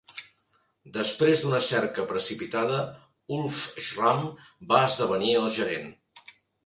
[0.93, 2.79] Després d'una cerca precipitada,
[3.37, 3.59] Ulf
[3.89, 4.27] Schramm
[4.73, 5.91] va esdevenir el gerent.